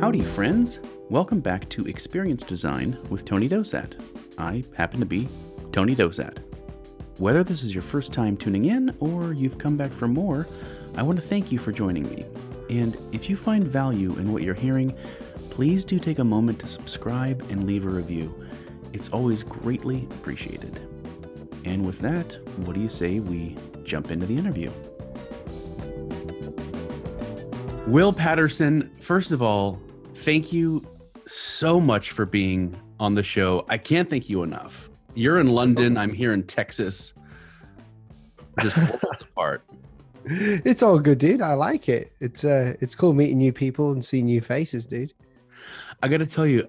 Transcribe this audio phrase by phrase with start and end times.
[0.00, 0.80] Howdy, friends.
[1.08, 3.94] Welcome back to Experience Design with Tony Dosat.
[4.36, 5.28] I happen to be
[5.72, 6.38] Tony Dosat.
[7.18, 10.48] Whether this is your first time tuning in or you've come back for more,
[10.96, 12.24] I want to thank you for joining me.
[12.68, 14.92] And if you find value in what you're hearing,
[15.50, 18.34] please do take a moment to subscribe and leave a review.
[18.92, 20.80] It's always greatly appreciated.
[21.64, 24.72] And with that, what do you say we jump into the interview?
[27.86, 29.78] Will Paterson, first of all,
[30.24, 30.82] thank you
[31.26, 33.66] so much for being on the show.
[33.68, 34.88] I can't thank you enough.
[35.14, 37.12] You're in London, I'm here in Texas.
[38.60, 38.76] Just
[39.20, 39.62] apart.
[40.24, 41.42] It's all good, dude.
[41.42, 42.12] I like it.
[42.20, 45.12] It's uh it's cool meeting new people and seeing new faces, dude.
[46.02, 46.68] I got to tell you,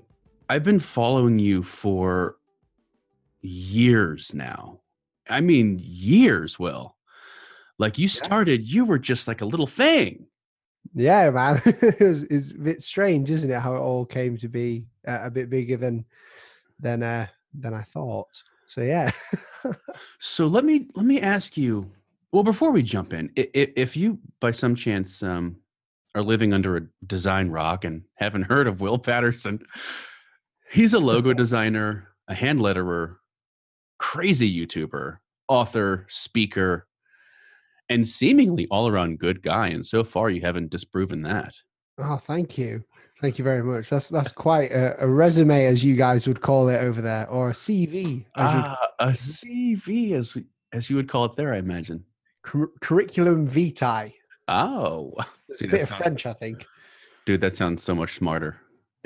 [0.50, 2.36] I've been following you for
[3.42, 4.82] years now.
[5.30, 6.96] I mean, years, Will.
[7.78, 10.28] Like you started, you were just like a little thing.
[10.94, 11.62] Yeah, man.
[11.66, 13.60] it was, it's a bit strange, isn't it?
[13.60, 16.06] How it all came to be uh, a bit bigger than
[16.80, 18.42] than uh than I thought.
[18.68, 19.12] So yeah.
[20.20, 21.92] so let me let me ask you.
[22.32, 25.56] Well, before we jump in, if, if you by some chance um,
[26.16, 29.66] are living under a design rock and haven't heard of Will Paterson,
[30.70, 33.18] he's a logo designer, a hand letterer,
[34.00, 36.88] crazy YouTuber, author, speaker,
[37.90, 39.68] and seemingly all around good guy.
[39.68, 41.54] And so far, you haven't disproven that.
[41.98, 42.84] Oh, thank you.
[43.22, 43.90] Thank you very much.
[43.90, 47.50] That's that's quite a, a resume, as you guys would call it over there, or
[47.50, 48.26] a CV.
[48.36, 50.38] Ah, a CV, as
[50.74, 52.04] as you would call it there, I imagine.
[52.44, 54.12] Cur- curriculum vitae.
[54.50, 55.14] Oh,
[55.50, 56.66] it's See, a bit of sounds, French, I think.
[57.26, 58.58] Dude, that sounds so much smarter.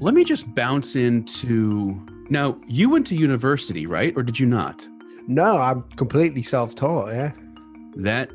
[0.00, 2.60] Let me just bounce into now.
[2.66, 4.86] You went to university, right, or did you not?
[5.28, 7.12] No, I'm completely self-taught.
[7.12, 7.32] Yeah.
[7.96, 8.30] That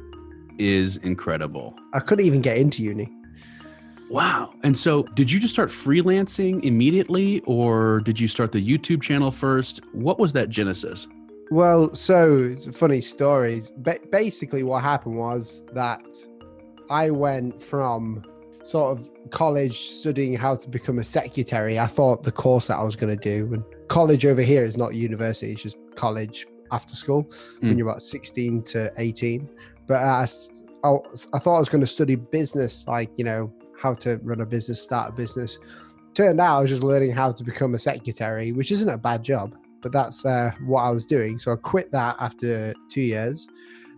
[0.57, 1.75] is incredible.
[1.93, 3.11] I couldn't even get into uni.
[4.09, 4.53] Wow.
[4.63, 9.31] And so, did you just start freelancing immediately, or did you start the YouTube channel
[9.31, 9.81] first?
[9.91, 11.07] What was that genesis?
[11.51, 13.61] Well, so it's a funny story.
[13.77, 16.05] Ba- basically, what happened was that
[16.89, 18.23] I went from
[18.63, 21.79] sort of college studying how to become a secretary.
[21.79, 24.77] I thought the course that I was going to do, and college over here is
[24.77, 27.61] not university; it's just college after school mm.
[27.61, 29.49] when you're about 16 to 18.
[29.87, 30.27] But I,
[30.83, 30.95] I,
[31.33, 34.45] I thought I was going to study business, like, you know, how to run a
[34.45, 35.59] business, start a business.
[36.13, 39.23] Turned out I was just learning how to become a secretary, which isn't a bad
[39.23, 41.37] job, but that's uh, what I was doing.
[41.37, 43.47] So I quit that after two years.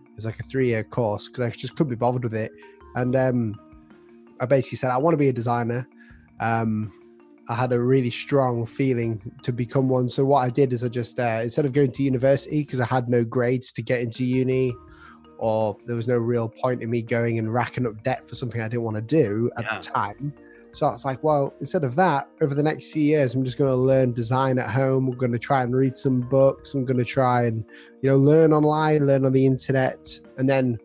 [0.06, 2.52] It was like a three year course because I just couldn't be bothered with it.
[2.94, 3.54] And um,
[4.40, 5.88] I basically said, I want to be a designer.
[6.40, 6.92] Um,
[7.50, 10.08] I had a really strong feeling to become one.
[10.08, 12.86] So what I did is I just uh, instead of going to university because I
[12.86, 14.72] had no grades to get into uni,
[15.36, 18.60] or there was no real point in me going and racking up debt for something
[18.60, 19.78] I didn't want to do at yeah.
[19.78, 20.32] the time.
[20.70, 23.58] So I was like, well, instead of that, over the next few years, I'm just
[23.58, 25.08] going to learn design at home.
[25.08, 26.74] I'm going to try and read some books.
[26.74, 27.64] I'm going to try and,
[28.00, 30.20] you know, learn online, learn on the internet.
[30.38, 30.78] And then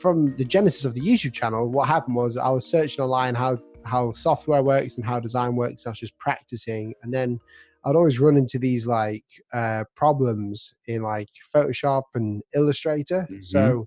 [0.00, 3.58] from the genesis of the YouTube channel, what happened was I was searching online how
[3.86, 5.86] how software works and how design works.
[5.86, 7.40] I was just practicing, and then
[7.84, 13.26] I'd always run into these like uh, problems in like Photoshop and Illustrator.
[13.30, 13.42] Mm-hmm.
[13.42, 13.86] So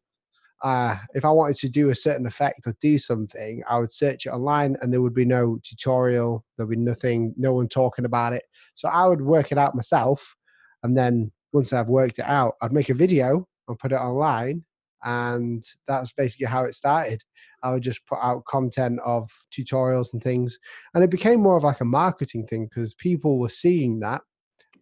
[0.63, 4.25] uh, if I wanted to do a certain effect or do something, I would search
[4.25, 6.45] it online, and there would be no tutorial.
[6.57, 8.43] There'd be nothing, no one talking about it.
[8.75, 10.35] So I would work it out myself,
[10.83, 14.63] and then once I've worked it out, I'd make a video and put it online,
[15.03, 17.23] and that's basically how it started.
[17.63, 20.57] I would just put out content of tutorials and things,
[20.93, 24.21] and it became more of like a marketing thing because people were seeing that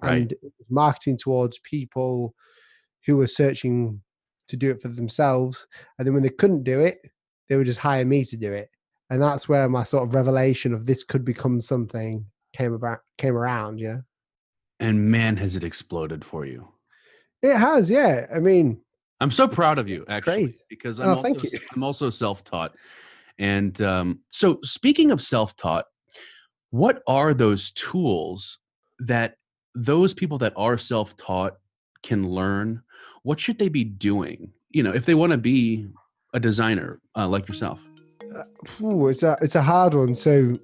[0.01, 0.13] right.
[0.13, 0.33] and
[0.69, 2.33] marketing towards people
[3.05, 4.01] who were searching
[4.47, 5.67] to do it for themselves,
[5.97, 6.99] and then when they couldn't do it,
[7.49, 8.69] they would just hire me to do it,
[9.09, 13.35] and that's where my sort of revelation of this could become something came about came
[13.35, 14.01] around, you know.
[14.79, 16.67] And man, has it exploded for you!
[17.41, 18.25] It has, yeah.
[18.33, 18.81] I mean,
[19.19, 20.63] I'm so proud of you, actually, Praise.
[20.69, 22.75] because I'm, oh, also, I'm also self-taught.
[23.39, 25.85] And um, so, speaking of self-taught,
[26.69, 28.59] what are those tools
[28.99, 29.35] that
[29.73, 31.57] those people that are self-taught
[32.03, 32.81] can learn?
[33.23, 34.51] What should they be doing?
[34.71, 35.87] You know, if they want to be
[36.33, 37.79] a designer uh, like yourself.
[38.35, 38.43] Uh,
[38.83, 40.13] ooh, it's a it's a hard one.
[40.13, 40.57] So,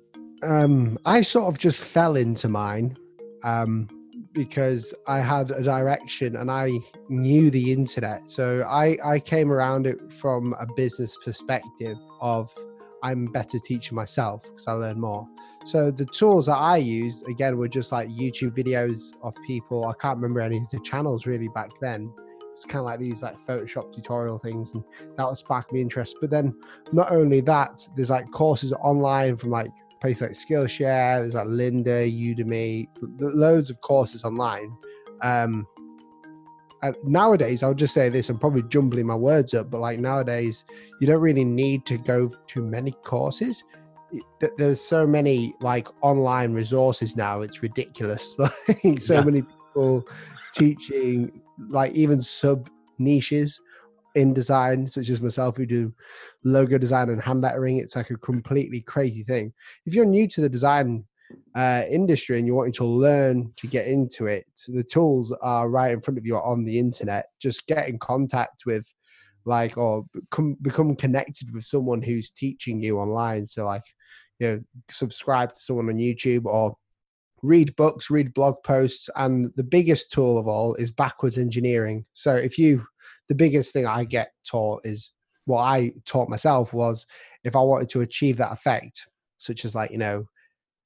[0.44, 2.96] um, I sort of just fell into mine.
[3.44, 3.88] Um,
[4.34, 6.72] because I had a direction and I
[7.10, 8.30] knew the internet.
[8.30, 12.54] So I, I came around it from a business perspective of
[13.04, 15.28] I'm better teaching myself because I learn more.
[15.66, 19.86] So the tools that I used again were just like YouTube videos of people.
[19.88, 22.12] I can't remember any of the channels really back then.
[22.52, 24.84] it's kind of like these like Photoshop tutorial things, and
[25.16, 26.18] that would spark me interest.
[26.20, 26.54] But then,
[26.92, 29.72] not only that, there's like courses online from like
[30.04, 32.90] places like Skillshare, there's like Lynda, Udemy,
[33.20, 34.76] loads of courses online.
[35.22, 35.66] Um,
[36.82, 40.66] and nowadays, I'll just say this, I'm probably jumbling my words up, but like nowadays,
[41.00, 43.64] you don't really need to go to many courses.
[44.58, 48.36] There's so many like online resources now, it's ridiculous.
[48.84, 49.22] Like so yeah.
[49.22, 50.04] many people
[50.54, 52.70] teaching like even sub
[53.00, 53.58] niches
[54.16, 55.94] in design, such as myself, who do
[56.44, 57.78] logo design and hand lettering.
[57.78, 59.54] It's like a completely crazy thing.
[59.86, 61.06] If you're new to the design
[61.56, 65.92] uh, industry and you're wanting to learn to get into it, the tools are right
[65.92, 67.30] in front of you on the internet.
[67.42, 68.92] Just get in contact with,
[69.46, 73.46] like, or become become connected with someone who's teaching you online.
[73.46, 73.86] So, like,
[74.40, 76.76] you know, subscribe to someone on YouTube or
[77.42, 82.06] read books, read blog posts, and the biggest tool of all is backwards engineering.
[82.14, 82.86] So if you,
[83.30, 85.12] the biggest thing I get taught is
[85.46, 87.06] what I taught myself was
[87.44, 90.26] if I wanted to achieve that effect, such as like, you know,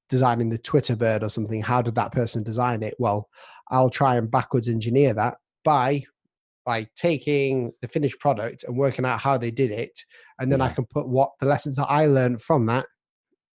[0.09, 2.95] designing the Twitter bird or something, how did that person design it?
[2.97, 3.29] Well,
[3.69, 6.03] I'll try and backwards engineer that by
[6.65, 9.97] by taking the finished product and working out how they did it,
[10.39, 10.65] and then yeah.
[10.65, 12.85] I can put what the lessons that I learned from that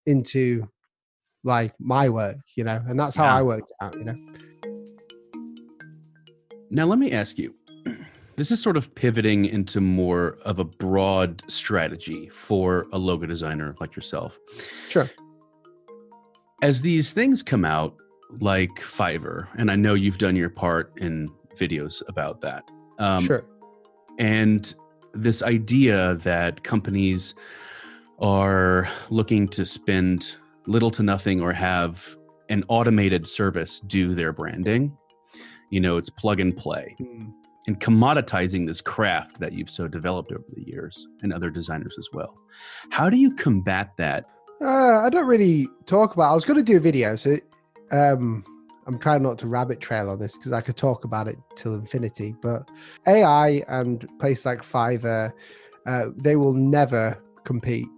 [0.07, 0.67] into
[1.45, 3.37] like my work, you know, and that's how yeah.
[3.37, 4.15] I worked out, you know.
[6.71, 7.55] Now, let me ask you
[8.37, 13.75] this is sort of pivoting into more of a broad strategy for a logo designer
[13.81, 14.39] like yourself.
[14.89, 15.11] Sure.
[16.63, 17.97] As these things come out,
[18.41, 22.65] like Fiverr, and I know you've done your part in videos about that.
[22.99, 23.45] Um, sure.
[24.19, 24.73] And
[25.13, 27.35] this idea that companies
[28.19, 30.37] are looking to spend
[30.67, 32.17] little to nothing or have
[32.49, 34.97] an automated service do their branding.
[35.71, 36.97] You know, it's plug and play.
[37.01, 37.33] Mm.
[37.67, 42.09] And commoditizing this craft that you've so developed over the years and other designers as
[42.13, 42.35] well.
[42.91, 44.25] How do you combat that?
[44.61, 46.33] Uh, I don't really talk about.
[46.33, 47.37] I was going to do a video, so
[47.93, 48.45] um,
[48.87, 51.75] I'm trying not to rabbit trail on this because I could talk about it till
[51.75, 52.35] infinity.
[52.43, 52.69] But
[53.07, 55.33] AI and places like Fiverr,
[55.87, 57.89] uh, they will never compete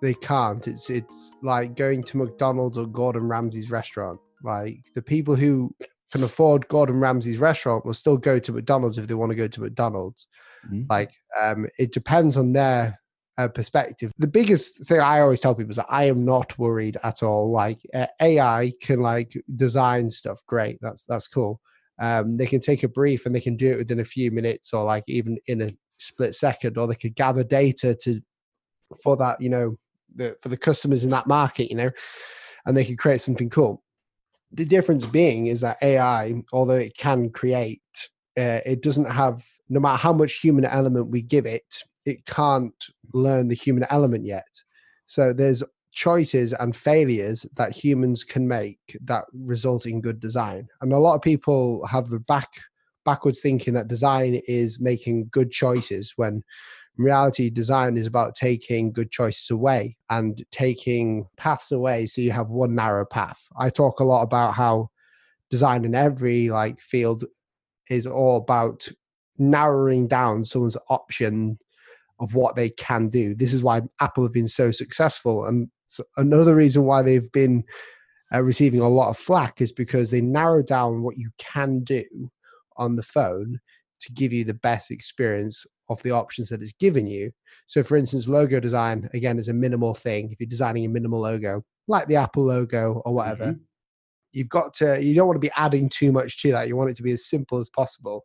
[0.00, 0.66] they can't.
[0.66, 4.18] It's it's like going to McDonald's or Gordon Ramsay's restaurant.
[4.42, 5.74] Like the people who
[6.10, 9.48] can afford Gordon Ramsay's restaurant will still go to McDonald's if they want to go
[9.48, 10.26] to McDonald's.
[10.66, 10.82] Mm-hmm.
[10.90, 12.98] Like um, it depends on their
[13.38, 14.12] uh, perspective.
[14.18, 17.50] The biggest thing I always tell people is that I am not worried at all.
[17.50, 20.78] Like uh, AI can like design stuff, great.
[20.80, 21.60] That's that's cool.
[21.98, 24.72] Um, they can take a brief and they can do it within a few minutes
[24.72, 28.20] or like even in a split second, or they could gather data to
[29.02, 29.76] for that you know
[30.14, 31.90] the for the customers in that market, you know,
[32.66, 33.82] and they can create something cool.
[34.52, 37.82] The difference being is that AI, although it can create,
[38.38, 42.74] uh, it doesn't have no matter how much human element we give it, it can't
[43.12, 44.48] learn the human element yet.
[45.06, 45.62] So there's
[45.92, 50.68] choices and failures that humans can make that result in good design.
[50.80, 52.48] And a lot of people have the back
[53.04, 56.42] backwards thinking that design is making good choices when
[56.96, 62.48] reality, design is about taking good choices away and taking paths away so you have
[62.48, 63.48] one narrow path.
[63.56, 64.90] I talk a lot about how
[65.50, 67.24] design in every like field
[67.88, 68.88] is all about
[69.38, 71.58] narrowing down someone's option
[72.20, 73.34] of what they can do.
[73.34, 75.46] This is why Apple have been so successful.
[75.46, 75.68] And
[76.16, 77.64] another reason why they've been
[78.32, 82.04] uh, receiving a lot of flack is because they narrow down what you can do
[82.76, 83.58] on the phone
[84.00, 87.32] to give you the best experience of the options that it's given you.
[87.66, 90.30] So, for instance, logo design again is a minimal thing.
[90.30, 93.62] If you're designing a minimal logo, like the Apple logo or whatever, mm-hmm.
[94.32, 95.02] you've got to.
[95.02, 96.68] You don't want to be adding too much to that.
[96.68, 98.24] You want it to be as simple as possible.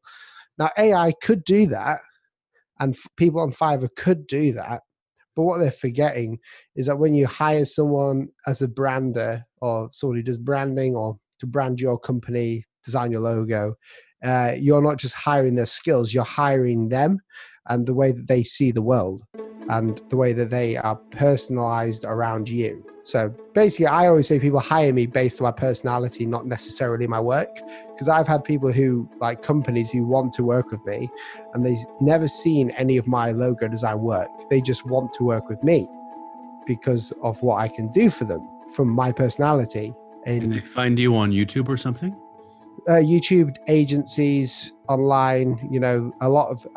[0.58, 2.00] Now, AI could do that,
[2.80, 4.82] and people on Fiverr could do that.
[5.36, 6.40] But what they're forgetting
[6.78, 11.20] is that when you hire someone as a brander or someone who does branding or
[11.40, 13.76] to brand your company, design your logo,
[14.26, 17.22] uh, you're not just hiring their skills, you're hiring them
[17.68, 19.24] and the way that they see the world
[19.70, 22.86] and the way that they are personalized around you.
[23.04, 27.20] So basically, I always say people hire me based on my personality, not necessarily my
[27.20, 27.56] work.
[27.94, 31.10] Because I've had people who, like companies, who want to work with me
[31.54, 34.30] and they've never seen any of my logo design work.
[34.50, 35.88] They just want to work with me
[36.66, 39.94] because of what I can do for them from my personality.
[40.26, 42.16] And can they find you on YouTube or something?
[42.88, 46.68] Uh, YouTube agencies online, you know, a lot of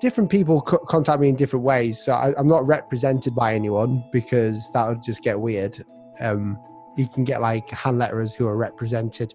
[0.00, 2.00] different people co- contact me in different ways.
[2.02, 5.84] So I, am not represented by anyone because that would just get weird.
[6.20, 6.58] Um,
[6.96, 9.34] you can get like hand letterers who are represented.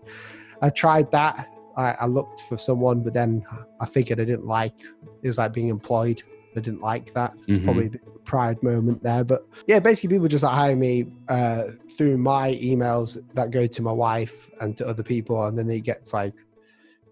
[0.61, 3.45] I tried that I, I looked for someone, but then
[3.79, 4.79] I figured I didn't like
[5.21, 6.21] it was like being employed.
[6.55, 7.33] I didn't like that.
[7.47, 7.63] It's Mhm.
[7.65, 10.75] probably a bit of a pride moment there, but yeah, basically people just like hire
[10.75, 11.63] me uh,
[11.97, 15.81] through my emails that go to my wife and to other people, and then it
[15.81, 16.35] gets like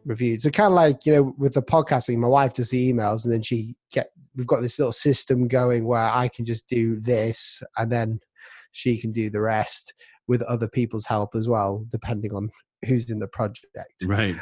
[0.06, 0.42] reviewed.
[0.42, 3.34] So kind of like you know with the podcasting, my wife does the emails, and
[3.34, 7.62] then she get we've got this little system going where I can just do this,
[7.78, 8.20] and then
[8.72, 9.94] she can do the rest
[10.28, 12.50] with other people's help as well, depending on
[12.86, 14.04] who's in the project.
[14.04, 14.36] Right.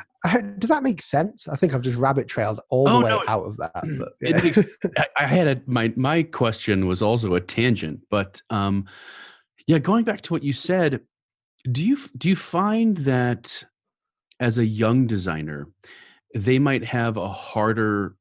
[0.58, 1.48] Does that make sense?
[1.48, 3.72] I think I've just rabbit trailed all Oh, the way no, out of that.
[3.74, 5.04] But, It yeah.
[5.18, 8.86] I had a my my question was also a tangent, but um,
[9.68, 11.02] yeah, going back to what you said,
[11.72, 13.64] do you do you find that
[14.40, 15.68] as a young designer,
[16.36, 18.16] they might have a harder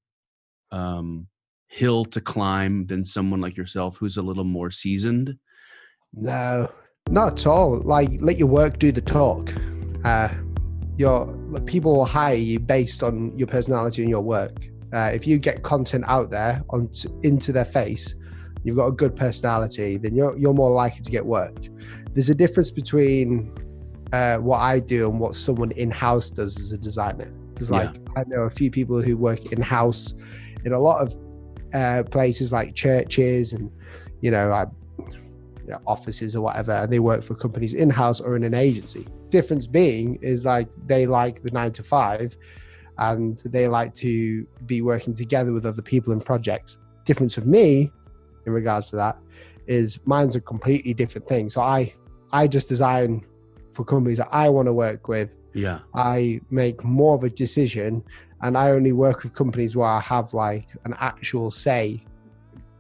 [0.71, 1.27] um,
[1.69, 5.37] hill to climb than someone like yourself who's a little more seasoned?
[6.15, 6.71] no,
[7.11, 7.81] not at all.
[7.81, 9.53] Like let your work do the talk.
[10.05, 10.29] Uh,
[10.97, 11.27] your
[11.67, 14.69] people will hire you based on your personality and your work.
[14.93, 16.91] Uh, if you get content out there on
[17.23, 18.15] into their face,
[18.65, 21.57] you've got a good personality, then you're you're more likely to get work.
[22.15, 23.53] There's a difference between
[24.13, 27.31] uh, what I do and what someone in house does as a designer.
[27.55, 27.77] Because Yeah.
[27.79, 30.15] like I know a few people who work in house
[30.65, 31.15] in a lot of
[31.75, 33.71] uh, places like churches and
[34.21, 34.69] you know, I, you know,
[35.87, 39.07] offices or whatever, and they work for companies in house or in an agency.
[39.31, 42.37] Difference being is like they like the nine to five,
[42.99, 46.77] and they like to be working together with other people in projects.
[47.05, 47.91] Difference with me,
[48.47, 49.19] in regards to that,
[49.67, 51.49] is mine's a completely different thing.
[51.49, 51.95] So I,
[52.33, 53.25] I just design
[53.73, 55.81] for companies that I want to work with Yeah.
[55.95, 58.05] I make more of a decision
[58.43, 62.05] and I only work with companies where I have like an actual say,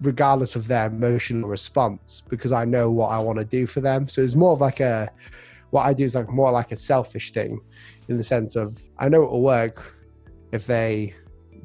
[0.02, 4.09] regardless of their emotional response, because I know what I want to do for them.
[4.09, 5.11] So it's more of like a,
[5.71, 7.61] what I do is like more like a selfish thing
[8.09, 9.95] in the sense of I know it will work
[10.52, 11.14] if they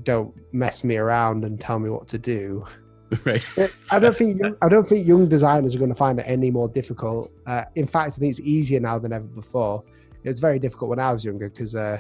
[0.03, 2.65] don't mess me around and tell me what to do.
[3.25, 3.43] right.
[3.91, 6.67] I don't think I don't think young designers are going to find it any more
[6.67, 7.31] difficult.
[7.45, 9.83] Uh, in fact, I think it's easier now than ever before.
[10.23, 11.99] It was very difficult when I was younger because uh,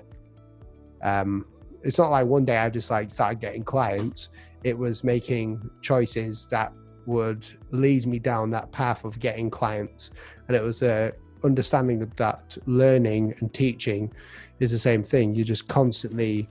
[1.03, 1.45] um,
[1.83, 4.29] it's not like one day I just like started getting clients.
[4.63, 6.71] It was making choices that
[7.05, 10.11] would lead me down that path of getting clients,
[10.47, 11.11] and it was uh,
[11.43, 14.11] understanding that, that learning and teaching
[14.59, 15.35] is the same thing.
[15.35, 16.49] You're just constantly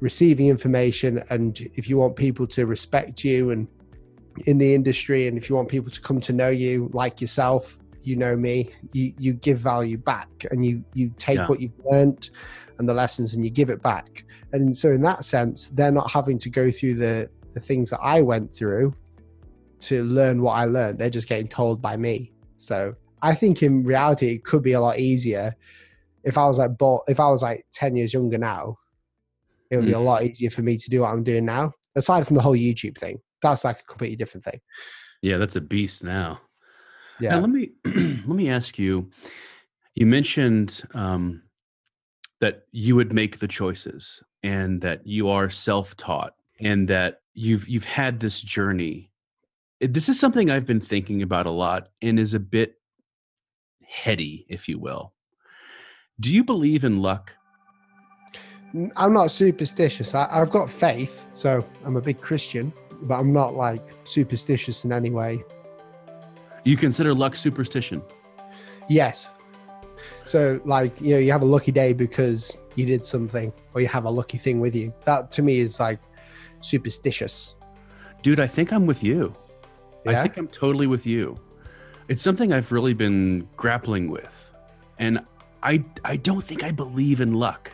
[0.00, 3.68] receiving information, and if you want people to respect you and
[4.46, 7.78] in the industry and if you want people to come to know you like yourself
[8.02, 11.46] you know me you you give value back and you you take Yeah.
[11.46, 12.30] what you've learned
[12.78, 14.24] and the lessons and you give it back
[14.54, 18.00] and so in that sense they're not having to go through the the things that
[18.00, 18.92] i went through
[19.80, 23.84] to learn what i learned they're just getting told by me so i think in
[23.84, 25.54] reality it could be a lot easier
[26.24, 28.76] if i was like but if i was like 10 years younger now
[29.70, 30.04] it would be a Mm.
[30.04, 32.96] lot easier for me to do what i'm doing now aside from the whole youtube
[32.98, 34.60] thing that's like a completely different thing
[35.22, 36.40] Yeah, that's a beast now.
[37.20, 39.10] yeah Now let me let me ask you.
[39.94, 41.42] You mentioned um,
[42.40, 47.84] that you would make the choices, and that you are self-taught, and that you've you've
[47.84, 49.10] had this journey.
[49.80, 52.76] This is something I've been thinking about a lot, and is a bit
[53.84, 55.14] heady, if you will.
[56.20, 57.32] Do you believe in luck?
[58.96, 62.72] i'm not superstitious I, i've got faith so i'm a big christian
[63.02, 65.44] but i'm not like superstitious in any way
[66.64, 68.02] you consider luck superstition?
[68.88, 69.30] yes
[70.26, 73.86] so like you know you have a lucky day because you did something or you
[73.88, 76.00] have a lucky thing with you that to me is like
[76.60, 77.54] superstitious
[78.22, 79.34] Dude, I think I'm with you.
[80.06, 81.38] I think I'm totally with you.
[82.08, 84.50] It's something I've really been grappling with.
[84.98, 85.20] And
[85.62, 87.70] I I don't think I believe in luck.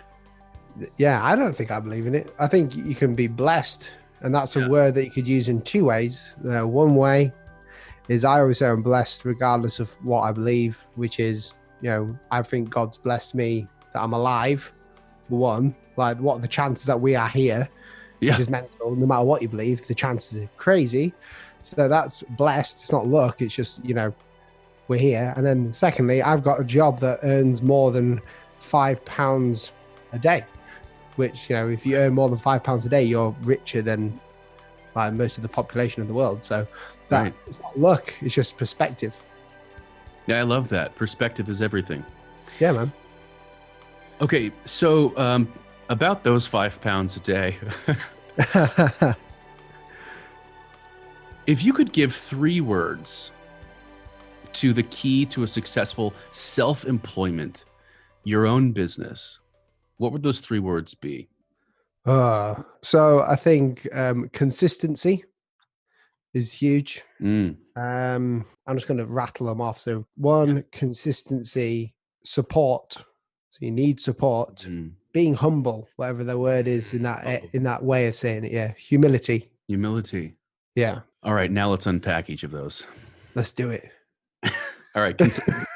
[0.99, 3.91] yeah i don't think i believe in it i think you can be blessed
[4.23, 4.69] and that's a Yeah.
[4.69, 6.15] word that you could use in two ways
[6.49, 7.33] uh, one way
[8.09, 12.19] is i always say i'm blessed regardless of what i believe which is you know
[12.31, 14.73] i think god's blessed me that i'm alive
[15.29, 15.75] for one.
[15.97, 17.69] Like what are the chances that we are here?
[18.21, 18.33] Yeah.
[18.33, 21.15] which is mental no matter what you believe the chances are crazy.
[21.63, 22.81] So that's blessed.
[22.81, 23.41] It's not luck.
[23.43, 24.13] It's just you know
[24.89, 25.33] we're here.
[25.37, 28.21] And then secondly i've got a job that earns more than
[28.61, 29.73] five pounds
[30.13, 30.45] a day
[31.17, 34.19] which you know if you earn more than five pounds a day you're richer than
[34.95, 36.43] like most of the population of the world.
[36.45, 36.67] So
[37.09, 37.35] that Right.
[37.47, 38.13] it's not luck.
[38.21, 39.15] It's just perspective
[40.31, 40.95] Yeah, I love that.
[40.95, 42.05] Perspective is everything.
[42.61, 42.93] yeah man
[44.21, 45.53] Okay, so um,
[45.89, 47.57] about those five pounds a day,
[51.49, 53.33] if you could give three words
[54.53, 57.65] to the key to a successful self employment,
[58.23, 59.41] your own business,
[59.97, 61.29] what would those three words be?
[62.07, 65.25] Uh, so I think um, consistency
[66.35, 67.03] is huge.
[67.21, 67.57] Mm.
[67.77, 69.79] Um, I'm just going to rattle them off.
[69.81, 71.95] So one, consistency,
[72.25, 72.97] support.
[73.51, 74.57] So you need support.
[74.69, 74.93] Mm.
[75.13, 77.49] Being humble, whatever the word is in that Oh.
[77.53, 78.53] in that way of saying it.
[78.53, 79.51] Yeah, humility.
[79.67, 80.37] Humility.
[80.77, 82.87] Yeah, All right, now let's unpack each of those.
[83.35, 83.91] let's do it.
[84.95, 85.67] All right, consistency.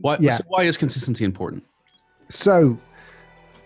[0.00, 0.36] why, Yeah.
[0.36, 1.64] so why is consistency important?
[2.28, 2.78] So,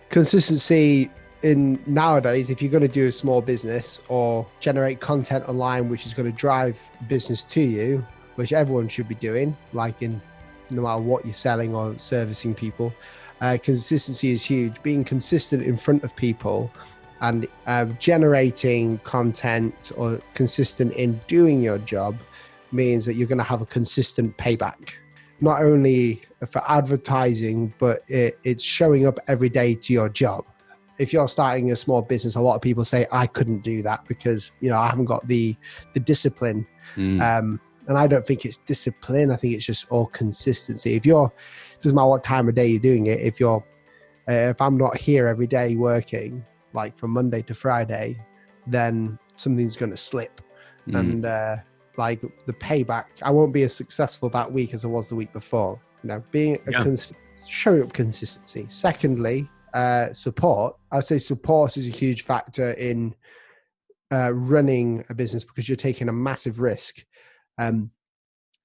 [0.09, 1.11] consistency
[1.43, 6.05] in nowadays, if you're going to do a small business or generate content online, which
[6.05, 10.21] is going to drive business to you, which everyone should be doing, like in
[10.69, 12.93] no matter what you're selling or servicing people,
[13.41, 14.81] uh, consistency is huge.
[14.83, 16.71] Being consistent in front of people
[17.21, 22.15] and uh, generating content or consistent in doing your job
[22.71, 24.93] means that you're going to have a consistent payback
[25.39, 30.45] not only for advertising, but it, it's showing up every day to your job.
[30.99, 34.05] If you're starting a small business, a lot of people say, "I couldn't do that
[34.07, 35.55] because you know I haven't got the
[35.93, 37.21] the discipline." Mm.
[37.21, 39.31] Um, and I don't think it's discipline.
[39.31, 40.95] I think it's just all consistency.
[40.95, 41.31] If you're
[41.81, 43.19] doesn't matter what time of day you're doing it.
[43.21, 43.63] If you're
[44.29, 48.17] uh, if I'm not here every day working, like from Monday to Friday,
[48.65, 50.41] then something's going to slip
[50.87, 50.99] Mm.
[50.99, 51.55] and uh,
[51.97, 55.33] like the payback, I won't be as successful that week as I was the week
[55.33, 55.79] before.
[56.03, 56.83] You know, being a Yeah.
[56.83, 57.11] cons-
[57.49, 58.65] showing up consistency.
[58.69, 60.75] Secondly, uh, support.
[60.91, 63.15] I'd say support is a huge factor in
[64.11, 67.03] uh, running a business because you're taking a massive risk.
[67.57, 67.91] Um,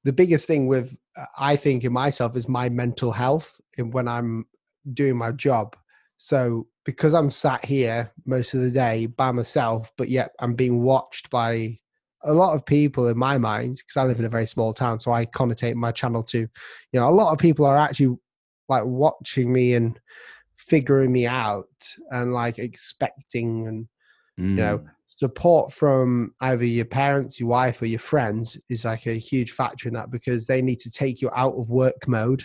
[0.05, 4.09] the biggest thing with uh, I think in myself is my mental health in when
[4.09, 4.47] I'm
[4.93, 5.77] doing my job.
[6.19, 10.83] So because I'm sat here most of the day by myself, but yet I'm being
[10.83, 11.79] watched by
[12.25, 15.01] a lot of people in my mind because I live in a very small town,
[15.01, 16.49] so I connotate my channel to, you
[16.95, 18.17] know, a lot of people are actually
[18.69, 19.99] like watching me and
[20.67, 21.69] figuring me out
[22.11, 23.89] and like expecting and
[24.39, 24.55] Mm.
[24.57, 29.51] know, support from either your parents, your wife, or your friends is like a huge
[29.53, 32.43] factor in that because they need to take you out of work mode,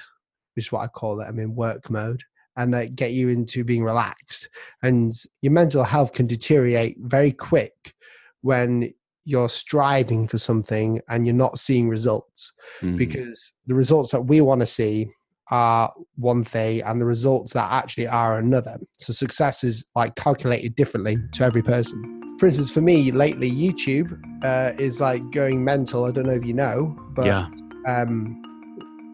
[0.54, 1.28] which is what I call it.
[1.30, 2.22] I'm in work mode,
[2.58, 4.50] and get you into being relaxed.
[4.84, 7.94] And your mental health can deteriorate very quick
[8.42, 12.98] when you're striving for something and you're not seeing results Mm.
[12.98, 15.10] because the results that we want to see
[15.52, 18.78] are one thing and the results that actually are another.
[19.00, 22.36] So success is like calculated differently to every person.
[22.40, 26.06] For instance, for me lately, YouTube uh, is like going mental.
[26.06, 27.48] I don't know if you know, but yeah.
[27.88, 28.42] um,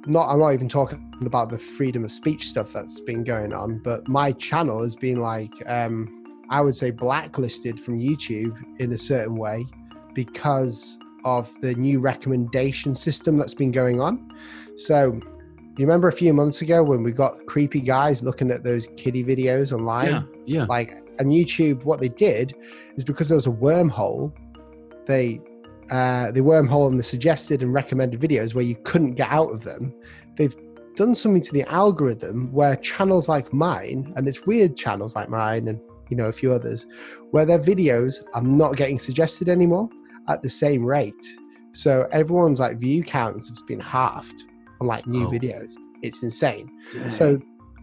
[0.06, 0.28] not.
[0.30, 4.06] I'm not even talking about the freedom of speech stuff that's been going on, but
[4.10, 9.38] my channel has been like, um, I would say, blacklisted from YouTube in a certain
[9.38, 9.66] way
[10.14, 14.30] because of the new recommendation system that's been going on.
[14.76, 15.22] So,
[15.82, 19.24] you remember a few months ago when we got creepy guys looking at those kiddie
[19.24, 20.08] videos online?
[20.08, 20.24] Yeah.
[20.46, 20.66] Yeah.
[20.66, 22.54] like and youtube what they did
[22.96, 24.34] is because there was a wormhole
[25.06, 25.40] they
[25.90, 29.64] uh the wormhole in the suggested and recommended videos where you couldn't get out of
[29.64, 29.94] them
[30.36, 30.56] they've
[30.96, 35.68] done something to the algorithm where channels like mine and it's weird channels like mine
[35.68, 36.86] and you know a few others
[37.32, 39.90] where their videos are not getting suggested anymore
[40.30, 41.36] at the same rate
[41.74, 44.44] so everyone's like view counts has been halved
[44.84, 45.32] on like new Oh.
[45.32, 46.70] videos it's insane
[47.10, 47.40] so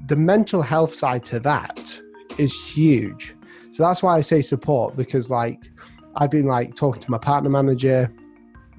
[0.06, 2.00] the mental health side to that
[2.38, 3.34] is huge.
[3.72, 5.70] So that's why I say support because like
[6.16, 8.12] I've been like talking to my partner manager,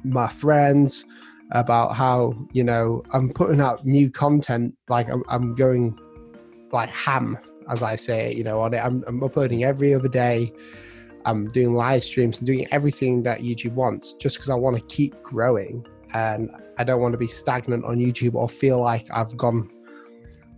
[0.04, 1.06] my friends
[1.52, 5.98] about how, you know, I'm putting out new content like I'm, I'm going
[6.72, 7.38] like ham
[7.70, 8.80] as I say, you know, on it.
[8.80, 10.52] I'm, I'm uploading every other day.
[11.26, 14.82] I'm doing live streams and doing everything that YouTube wants just because I want to
[14.84, 19.36] keep growing and I don't want to be stagnant on YouTube or feel like I've
[19.38, 19.70] gone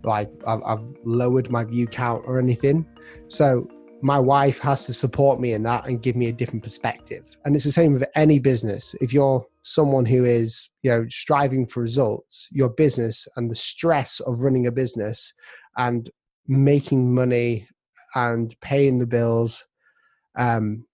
[0.02, 2.86] like I've, I've lowered my view count or anything.
[3.28, 3.68] So
[4.02, 7.24] my wife has to support me in that and give me a different perspective.
[7.44, 8.94] And it's the same with any business.
[9.00, 14.20] If you're someone who is, you know, striving for results, your business and the stress
[14.20, 15.32] of running a business
[15.78, 16.10] and
[16.46, 17.66] making money
[18.14, 19.64] and paying the bills,
[20.36, 20.86] um,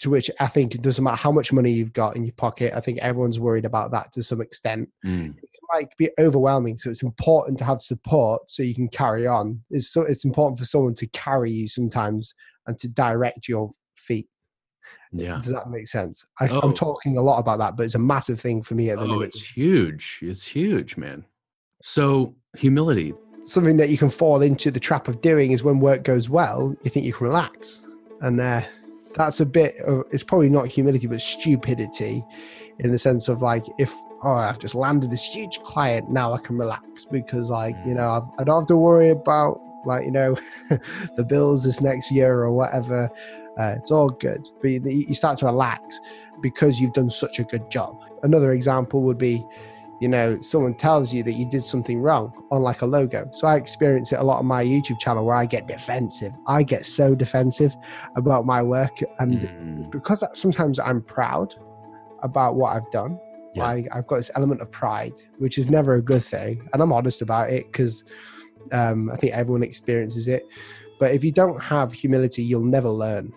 [0.00, 2.72] to which I think it doesn't matter how much money you've got in your pocket.
[2.76, 5.30] I think everyone's worried about that to some extent Mm.
[5.38, 6.76] it can like be overwhelming.
[6.78, 9.62] So it's important to have support so you can carry on.
[9.70, 12.34] It's so it's important for someone to carry you sometimes
[12.66, 14.28] and to direct your feet.
[15.12, 15.36] Yeah.
[15.36, 16.26] Does that make sense?
[16.40, 16.60] I, Oh.
[16.60, 19.04] I'm talking a lot about that, but it's a massive thing for me at the
[19.04, 19.28] Oh, minute.
[19.28, 20.18] it's huge.
[20.20, 21.24] It's huge, man.
[21.82, 23.14] So humility.
[23.40, 26.76] Something that you can fall into the trap of doing is when work goes well,
[26.82, 27.84] you think you can relax,
[28.20, 28.62] and uh,
[29.16, 29.76] that's a bit.
[29.78, 32.24] Of, it's probably not humility, but stupidity,
[32.78, 36.38] in the sense of like if oh I've just landed this huge client, now I
[36.38, 40.10] can relax because like you know I've, I don't have to worry about like you
[40.10, 40.36] know
[41.16, 43.10] the bills this next year or whatever.
[43.58, 44.46] Uh, it's all good.
[44.60, 45.98] But you, you start to relax
[46.42, 47.98] because you've done such a good job.
[48.22, 49.42] Another example would be
[50.00, 53.28] you know someone tells you that you did something wrong on like a logo.
[53.32, 56.32] So i experience it a lot on my youtube channel where i get defensive.
[56.46, 57.74] I get so defensive
[58.16, 61.54] about my work and Mm, because sometimes i'm proud
[62.22, 63.18] about what i've done.
[63.54, 63.64] Yeah.
[63.64, 66.92] I, i've got this element of pride which is never a good thing and i'm
[66.92, 68.04] honest about it because
[68.72, 70.42] um, i think everyone experiences it.
[70.98, 73.32] But if you don't have humility you'll never learn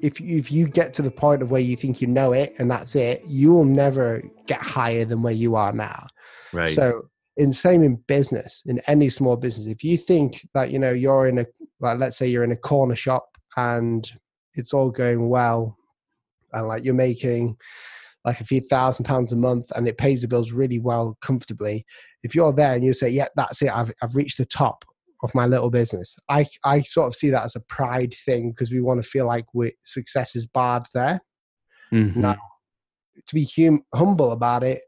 [0.00, 2.54] if, you- if you get to the point of where you think you know it
[2.58, 6.06] and that's it you will never get higher than where you are now
[6.52, 6.70] right.
[6.70, 7.08] so
[7.38, 11.28] in same in business, in any small business, if you think that you know you're
[11.28, 11.46] in a
[11.80, 14.10] like let's say you're in a corner shop and
[14.54, 15.76] it's all going well
[16.52, 17.56] and like you're making
[18.24, 21.86] like a few thousand pounds a month and it pays the bills really well comfortably
[22.24, 24.84] if you're there and you say yeah that's it i've, I've reached the top
[25.22, 28.70] of my little business i i sort of see that as a pride thing because
[28.70, 31.20] we want to feel like we success is barred there
[31.92, 32.16] Mhm.
[32.16, 32.34] no.
[33.26, 34.82] to be hum- humble about it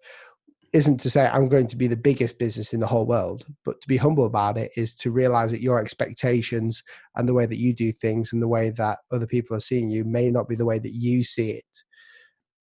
[0.73, 3.81] isn't to say I'm going to be the biggest business in the whole world, but
[3.81, 6.85] to be humble about it is to realize that your expectations
[7.17, 9.89] and the way that you do things and the way that other people are seeing
[9.91, 11.65] you may not be the way that you see it.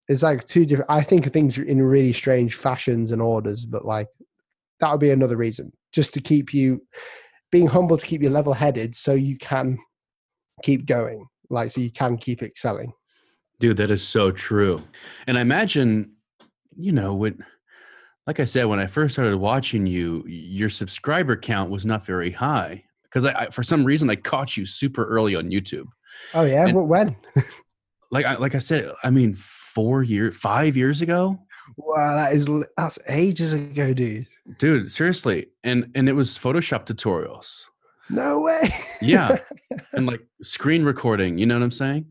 [0.08, 4.08] It's like two different, I think things in really strange fashions and orders, but like
[4.80, 6.82] that would be another reason just to keep you
[7.54, 9.78] being humble, to keep you level headed so you can
[10.64, 12.92] keep going, like so you can keep excelling.
[13.60, 14.80] Dude, that is so true.
[15.28, 16.14] And I imagine,
[16.76, 17.46] you know, when,
[18.26, 22.32] like I said, when I first started watching you, your subscriber count was not very
[22.32, 25.86] high because I, I, for some reason, I caught you super early on YouTube.
[26.34, 27.16] Oh yeah, And- when?
[28.12, 31.40] Like, I, like I said, I mean, four years, five years ago,
[31.78, 34.28] Wow, that is that's ages ago, dude.
[34.58, 34.92] Dude.
[34.92, 37.66] Seriously, and and it was Photoshop tutorials.
[38.10, 38.70] No way.
[39.02, 39.38] Yeah,
[39.94, 41.38] and like screen recording.
[41.38, 42.06] You know what I'm saying?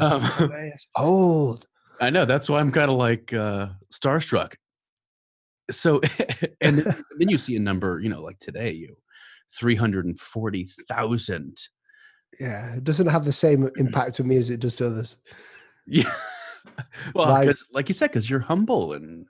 [0.00, 1.66] Um, No old.
[2.00, 4.54] I know that's why I'm kind of like uh, starstruck.
[5.70, 6.00] So,
[6.60, 8.96] and then, then you see a number, you know, like today, you
[9.58, 11.58] three hundred and forty thousand.
[12.40, 15.16] Yeah, it doesn't have the same impact on me as it does to others.
[15.86, 16.12] Yeah.
[17.14, 19.26] well, Like- because like you said, because you're humble and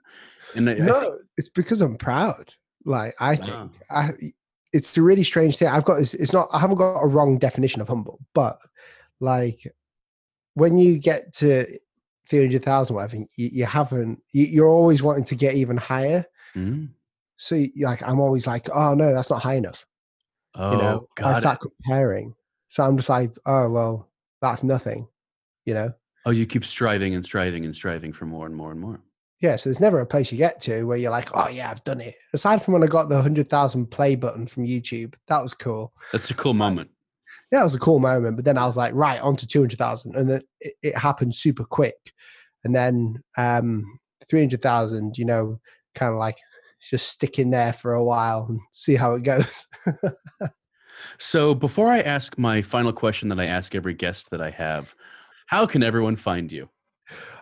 [0.55, 2.53] and I think- No, it's because I'm proud.
[2.85, 3.69] Like I think Wow.
[3.89, 4.13] I,
[4.71, 5.67] it's a really strange thing.
[5.67, 5.99] I've got.
[5.99, 6.47] It's not.
[6.53, 8.59] I haven't got a wrong definition of humble, but
[9.19, 9.65] like
[10.53, 11.65] when you get to
[12.27, 14.21] three hundred thousand, whatever, you, you haven't.
[14.31, 16.23] You, you're always wanting to get even higher.
[16.55, 16.89] Mm.
[17.37, 19.85] So you, like I'm always like, oh no, that's not high enough.
[20.55, 21.39] oh, you know, I got it.
[21.41, 22.33] start comparing.
[22.69, 24.09] So I'm just like, oh well,
[24.41, 25.07] that's nothing.
[25.65, 25.93] You know.
[26.25, 29.01] Oh, you keep striving and striving and striving for more and more and more.
[29.41, 31.83] Yeah, so there's never a place you get to where you're like, oh yeah, I've
[31.85, 32.15] done it.
[32.33, 35.93] Aside from when I got the hundred thousand play button from YouTube, that was cool.
[36.11, 36.89] That's a cool moment.
[37.51, 38.35] Yeah, it was a cool moment.
[38.35, 40.97] But then I was like, right, on to two hundred thousand, and then it, it
[40.97, 41.97] happened super quick.
[42.65, 43.99] And then um,
[44.29, 45.59] three hundred thousand, you know,
[45.95, 46.37] kind of like
[46.81, 49.67] just stick in there for a while and see how it goes.
[51.17, 54.95] So, before I ask my final question that I ask every guest that I have,
[55.47, 56.69] how can everyone find you?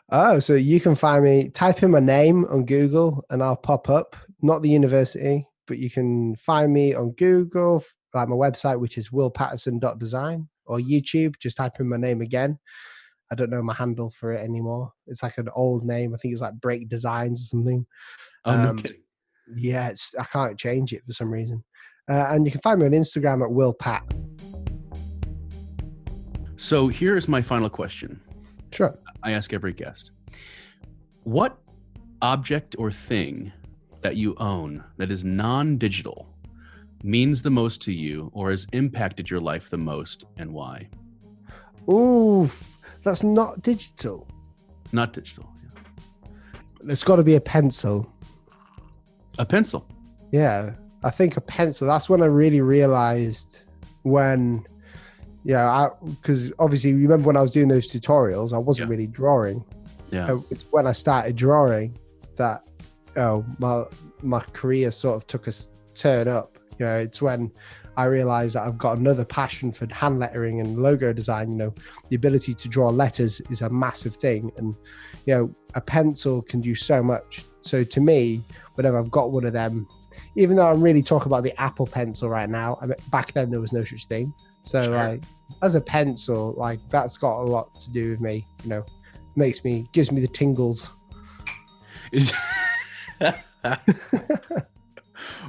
[0.10, 1.50] Oh, so you can find me.
[1.50, 4.16] Type in my name on Google, and I'll pop up.
[4.42, 9.10] Not the university, but you can find me on Google, like my website, which is
[9.10, 11.36] willpaterson.design, or YouTube.
[11.40, 12.58] Just type in my name again.
[13.30, 14.94] I don't know my handle for it anymore.
[15.08, 16.14] It's like an old name.
[16.14, 17.86] I think it's like Break Designs or something.
[18.46, 19.02] Oh, no Um, kidding.
[19.58, 21.64] Yeah, it's I can't change it for some reason.
[22.10, 24.04] Uh, and you can find me on Instagram at Will Pat.
[26.56, 28.22] So, here's my final question.
[28.78, 28.96] Sure.
[29.24, 30.12] I ask every guest
[31.24, 31.58] What
[32.22, 33.52] object or thing
[34.04, 36.28] that you own that is non digital
[37.04, 40.88] means the most to you or has impacted your life the most and why?
[41.92, 44.28] Oof, that's not digital.
[44.92, 45.50] Not digital.
[45.64, 46.92] yeah.
[46.92, 48.12] It's got to be a pencil.
[49.40, 49.88] A pencil.
[50.32, 51.88] Yeah, I think a pencil.
[51.88, 53.64] That's when I really realized
[54.04, 54.66] when,
[55.48, 58.96] yeah, because obviously, you remember when I was doing those tutorials, I wasn't Yeah.
[58.96, 59.64] really drawing.
[60.12, 60.34] Yeah.
[60.34, 61.98] Uh, It's when I started drawing
[62.36, 62.64] that,
[63.16, 63.86] oh, my
[64.22, 65.54] my career sort of took a
[65.94, 66.58] turn up.
[66.80, 67.52] You know, it's when
[67.96, 71.52] I realized that I've got another passion for hand lettering and logo design.
[71.52, 71.74] You know,
[72.10, 74.76] the ability to draw letters is a massive thing, and
[75.26, 77.46] you know, a pencil can do so much.
[77.62, 78.44] So to me,
[78.76, 79.88] whenever I've got one of them,
[80.36, 83.50] even though I'm really talking about the Apple Pencil right now, I mean, back then
[83.50, 84.34] there was no such thing.
[84.68, 85.10] So Sure.
[85.10, 85.24] like,
[85.64, 88.46] as a pencil, like that's got a lot to do with me.
[88.64, 88.86] You know,
[89.36, 90.90] makes me gives me the tingles.
[92.12, 92.34] Is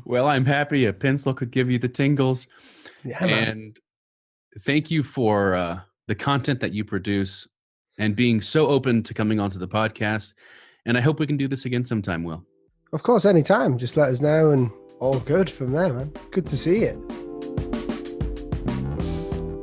[0.04, 2.46] well, I'm happy a pencil could give you the tingles.
[3.04, 3.76] Yeah, and
[4.60, 7.48] thank you for uh, the content that you produce
[7.98, 10.34] and being so open to coming onto the podcast.
[10.86, 12.44] And I hope we can do this again sometime, Will.
[12.92, 13.76] Of course, anytime.
[13.76, 16.12] Just let us know and all good from there, man.
[16.30, 17.77] Good to see you.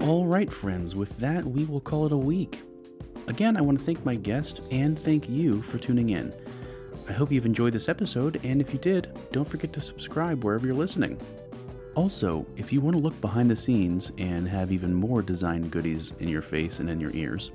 [0.06, 2.62] All right, friends, with that, we will call it a week.
[3.28, 6.32] Again, I want to thank my guest and thank you for tuning in.
[7.10, 10.68] I hope you've enjoyed this episode, and if you did, don't forget to subscribe wherever
[10.68, 11.20] you're listening.
[11.96, 16.14] Also, if you want to look behind the scenes and have even more design goodies
[16.20, 17.50] in your face and in your ears,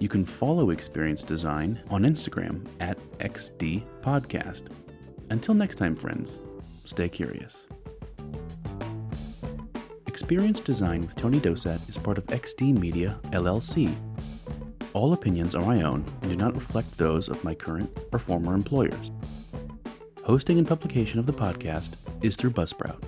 [0.00, 4.62] you can follow Experience Design on Instagram at XD Podcast.
[5.30, 6.40] Until next time, friends,
[6.84, 7.68] stay curious.
[10.12, 13.90] Experience Design with Tony Dosat is part of XD Media, LLC.
[14.92, 18.52] All opinions are my own and do not reflect those of my current or former
[18.52, 19.10] employers.
[20.26, 23.02] Hosting and publication of the podcast is through Buzzsprout.